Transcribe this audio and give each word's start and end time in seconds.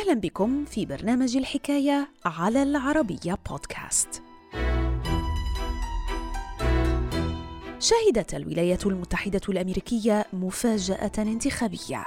أهلا 0.00 0.14
بكم 0.14 0.64
في 0.64 0.86
برنامج 0.86 1.36
الحكاية 1.36 2.08
على 2.24 2.62
العربية 2.62 3.38
بودكاست. 3.50 4.22
شهدت 7.78 8.34
الولايات 8.34 8.86
المتحدة 8.86 9.40
الأمريكية 9.48 10.26
مفاجأة 10.32 11.12
انتخابية 11.18 12.04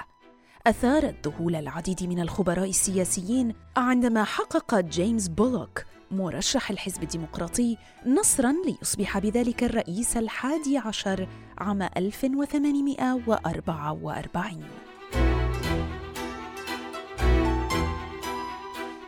اثارت 0.67 1.27
ذهول 1.27 1.55
العديد 1.55 2.03
من 2.03 2.19
الخبراء 2.19 2.69
السياسيين 2.69 3.53
عندما 3.77 4.23
حقق 4.23 4.79
جيمس 4.79 5.27
بولوك 5.27 5.83
مرشح 6.11 6.71
الحزب 6.71 7.03
الديمقراطي 7.03 7.77
نصرا 8.05 8.53
ليصبح 8.65 9.19
بذلك 9.19 9.63
الرئيس 9.63 10.17
الحادي 10.17 10.77
عشر 10.77 11.27
عام 11.57 11.81
1844 11.81 14.63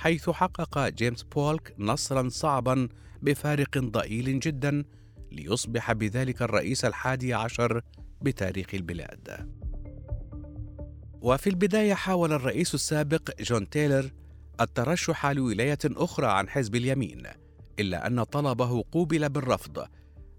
حيث 0.00 0.30
حقق 0.30 0.88
جيمس 0.88 1.22
بولك 1.22 1.74
نصرا 1.78 2.28
صعبا 2.28 2.88
بفارق 3.22 3.78
ضئيل 3.78 4.40
جدا 4.40 4.84
ليصبح 5.32 5.92
بذلك 5.92 6.42
الرئيس 6.42 6.84
الحادي 6.84 7.34
عشر 7.34 7.82
بتاريخ 8.22 8.66
البلاد. 8.74 9.50
وفي 11.22 11.50
البداية 11.50 11.94
حاول 11.94 12.32
الرئيس 12.32 12.74
السابق 12.74 13.40
جون 13.40 13.70
تايلر 13.70 14.10
الترشح 14.60 15.26
لولاية 15.26 15.78
أخرى 15.84 16.26
عن 16.26 16.48
حزب 16.48 16.74
اليمين 16.74 17.22
إلا 17.80 18.06
أن 18.06 18.22
طلبه 18.22 18.84
قوبل 18.92 19.28
بالرفض 19.28 19.86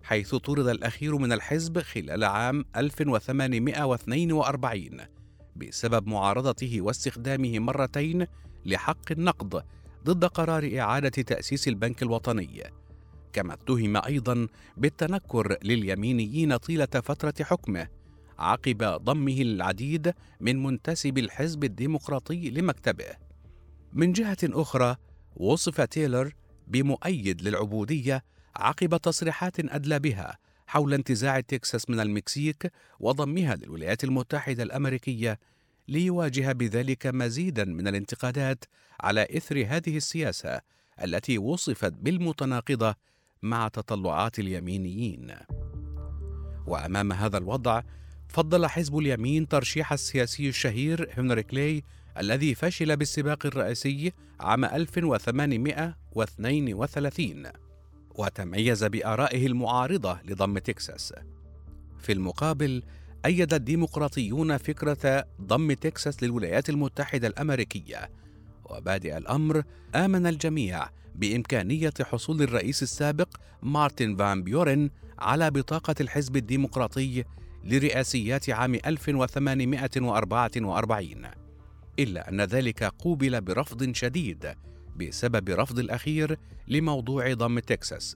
حيث 0.03 0.35
طرد 0.35 0.67
الأخير 0.67 1.17
من 1.17 1.31
الحزب 1.31 1.79
خلال 1.79 2.23
عام 2.23 2.65
1842 2.75 4.97
بسبب 5.55 6.07
معارضته 6.07 6.81
واستخدامه 6.81 7.59
مرتين 7.59 8.25
لحق 8.65 9.11
النقد 9.11 9.63
ضد 10.05 10.25
قرار 10.25 10.79
إعادة 10.79 11.09
تأسيس 11.09 11.67
البنك 11.67 12.03
الوطني. 12.03 12.63
كما 13.33 13.53
اتهم 13.53 13.97
أيضا 13.97 14.47
بالتنكر 14.77 15.57
لليمينيين 15.63 16.57
طيلة 16.57 16.85
فترة 16.85 17.33
حكمه 17.41 17.87
عقب 18.39 18.83
ضمه 18.83 19.41
العديد 19.41 20.13
من 20.39 20.63
منتسبي 20.63 21.21
الحزب 21.21 21.63
الديمقراطي 21.63 22.49
لمكتبه. 22.49 23.05
من 23.93 24.13
جهة 24.13 24.37
أخرى 24.43 24.95
وصف 25.35 25.81
تايلر 25.81 26.33
بمؤيد 26.67 27.41
للعبودية 27.41 28.23
عقب 28.55 28.97
تصريحات 28.97 29.59
أدلى 29.59 29.99
بها 29.99 30.37
حول 30.67 30.93
انتزاع 30.93 31.39
تكساس 31.39 31.89
من 31.89 31.99
المكسيك 31.99 32.71
وضمها 32.99 33.55
للولايات 33.55 34.03
المتحدة 34.03 34.63
الأمريكية 34.63 35.39
ليواجه 35.87 36.51
بذلك 36.51 37.07
مزيدا 37.07 37.65
من 37.65 37.87
الانتقادات 37.87 38.65
على 38.99 39.27
إثر 39.37 39.65
هذه 39.67 39.97
السياسة 39.97 40.61
التي 41.03 41.37
وصفت 41.37 41.93
بالمتناقضة 41.93 42.95
مع 43.41 43.67
تطلعات 43.67 44.39
اليمينيين 44.39 45.35
وأمام 46.67 47.11
هذا 47.11 47.37
الوضع 47.37 47.81
فضل 48.27 48.67
حزب 48.67 48.97
اليمين 48.97 49.47
ترشيح 49.47 49.93
السياسي 49.93 50.49
الشهير 50.49 51.09
هنري 51.17 51.43
كلاي 51.43 51.83
الذي 52.17 52.55
فشل 52.55 52.97
بالسباق 52.97 53.45
الرئاسي 53.45 54.13
عام 54.39 54.65
1832 54.65 57.43
وتميز 58.15 58.83
بآرائه 58.83 59.47
المعارضة 59.47 60.19
لضم 60.25 60.57
تكساس. 60.57 61.13
في 61.99 62.11
المقابل 62.11 62.83
أيد 63.25 63.53
الديمقراطيون 63.53 64.57
فكرة 64.57 65.25
ضم 65.41 65.73
تكساس 65.73 66.23
للولايات 66.23 66.69
المتحدة 66.69 67.27
الأمريكية. 67.27 68.09
وبادئ 68.65 69.17
الأمر 69.17 69.63
آمن 69.95 70.27
الجميع 70.27 70.89
بإمكانية 71.15 71.93
حصول 72.01 72.41
الرئيس 72.41 72.83
السابق 72.83 73.37
مارتن 73.61 74.15
فان 74.15 74.43
بيورن 74.43 74.89
على 75.19 75.51
بطاقة 75.51 75.95
الحزب 76.01 76.35
الديمقراطي 76.35 77.23
لرئاسيات 77.63 78.49
عام 78.49 78.75
1844 78.75 81.25
إلا 81.99 82.29
أن 82.29 82.41
ذلك 82.41 82.83
قوبل 82.83 83.41
برفض 83.41 83.93
شديد 83.93 84.53
بسبب 84.95 85.49
رفض 85.49 85.79
الأخير 85.79 86.37
لموضوع 86.67 87.33
ضم 87.33 87.59
تكساس. 87.59 88.15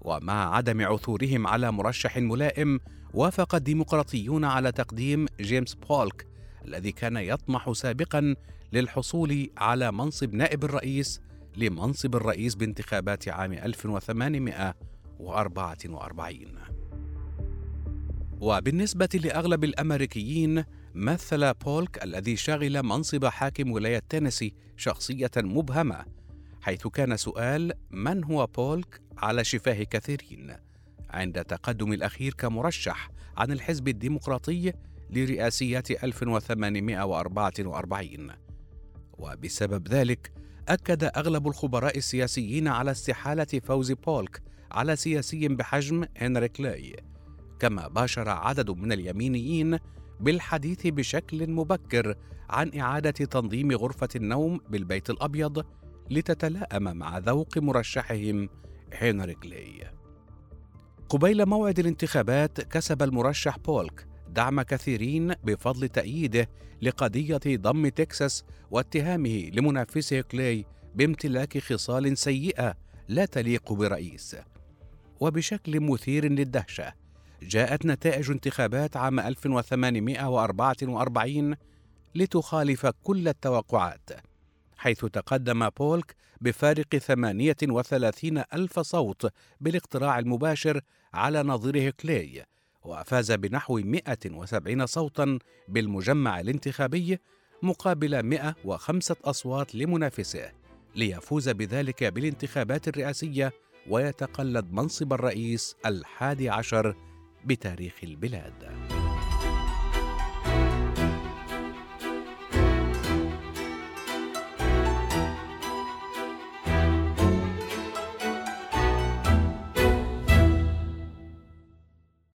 ومع 0.00 0.56
عدم 0.56 0.86
عثورهم 0.86 1.46
على 1.46 1.72
مرشح 1.72 2.16
ملائم 2.16 2.80
وافق 3.14 3.54
الديمقراطيون 3.54 4.44
على 4.44 4.72
تقديم 4.72 5.26
جيمس 5.40 5.74
بولك 5.74 6.26
الذي 6.64 6.92
كان 6.92 7.16
يطمح 7.16 7.72
سابقا 7.72 8.34
للحصول 8.72 9.50
على 9.56 9.92
منصب 9.92 10.34
نائب 10.34 10.64
الرئيس 10.64 11.20
لمنصب 11.56 12.16
الرئيس 12.16 12.54
بانتخابات 12.54 13.28
عام 13.28 13.52
1844 13.52 16.46
وبالنسبة 18.40 19.08
لأغلب 19.14 19.64
الأمريكيين 19.64 20.64
مثل 20.94 21.54
بولك 21.54 22.04
الذي 22.04 22.36
شغل 22.36 22.82
منصب 22.82 23.26
حاكم 23.26 23.72
ولاية 23.72 24.02
تينيسي 24.08 24.54
شخصية 24.76 25.30
مبهمة 25.36 26.04
حيث 26.60 26.86
كان 26.86 27.16
سؤال 27.16 27.72
من 27.90 28.24
هو 28.24 28.46
بولك 28.46 29.00
على 29.18 29.44
شفاه 29.44 29.82
كثيرين 29.82 30.56
عند 31.10 31.44
تقدم 31.44 31.92
الأخير 31.92 32.34
كمرشح 32.34 33.10
عن 33.36 33.52
الحزب 33.52 33.88
الديمقراطي 33.88 34.72
لرئاسيات 35.10 35.90
1844 35.90 38.28
وبسبب 39.18 39.88
ذلك 39.88 40.32
أكد 40.68 41.04
أغلب 41.04 41.48
الخبراء 41.48 41.98
السياسيين 41.98 42.68
على 42.68 42.90
استحالة 42.90 43.60
فوز 43.64 43.92
بولك 43.92 44.42
على 44.72 44.96
سياسي 44.96 45.48
بحجم 45.48 46.04
هنري 46.16 46.48
كلاي 46.48 46.96
كما 47.58 47.88
باشر 47.88 48.28
عدد 48.28 48.70
من 48.70 48.92
اليمينيين 48.92 49.78
بالحديث 50.20 50.86
بشكل 50.86 51.50
مبكر 51.50 52.14
عن 52.50 52.78
إعادة 52.78 53.10
تنظيم 53.10 53.72
غرفة 53.72 54.08
النوم 54.16 54.60
بالبيت 54.68 55.10
الأبيض 55.10 55.64
لتتلائم 56.10 56.96
مع 56.96 57.18
ذوق 57.18 57.58
مرشحهم 57.58 58.48
هنري 58.92 59.34
كلاي 59.34 59.90
قبيل 61.08 61.46
موعد 61.46 61.78
الانتخابات 61.78 62.60
كسب 62.60 63.02
المرشح 63.02 63.58
بولك 63.58 64.06
دعم 64.28 64.62
كثيرين 64.62 65.34
بفضل 65.44 65.88
تأييده 65.88 66.48
لقضية 66.82 67.40
ضم 67.46 67.88
تكساس 67.88 68.44
واتهامه 68.70 69.50
لمنافسه 69.54 70.20
كلاي 70.20 70.66
بامتلاك 70.94 71.58
خصال 71.58 72.18
سيئة 72.18 72.74
لا 73.08 73.24
تليق 73.24 73.72
برئيس. 73.72 74.36
وبشكل 75.20 75.80
مثير 75.80 76.32
للدهشة، 76.32 76.92
جاءت 77.42 77.86
نتائج 77.86 78.30
انتخابات 78.30 78.96
عام 78.96 79.20
1844 79.20 81.54
لتخالف 82.14 82.86
كل 82.86 83.28
التوقعات 83.28 84.10
حيث 84.80 85.04
تقدم 85.04 85.68
بولك 85.68 86.14
بفارق 86.40 86.96
38 86.96 88.42
ألف 88.54 88.80
صوت 88.80 89.32
بالاقتراع 89.60 90.18
المباشر 90.18 90.80
على 91.14 91.42
نظيره 91.42 91.92
كلي 92.00 92.44
وفاز 92.82 93.32
بنحو 93.32 93.78
170 93.78 94.86
صوتا 94.86 95.38
بالمجمع 95.68 96.40
الانتخابي 96.40 97.18
مقابل 97.62 98.22
105 98.22 99.16
أصوات 99.24 99.74
لمنافسه 99.74 100.52
ليفوز 100.96 101.48
بذلك 101.48 102.04
بالانتخابات 102.04 102.88
الرئاسية 102.88 103.52
ويتقلد 103.88 104.72
منصب 104.72 105.12
الرئيس 105.12 105.76
الحادي 105.86 106.50
عشر 106.50 106.96
بتاريخ 107.44 107.94
البلاد. 108.02 108.99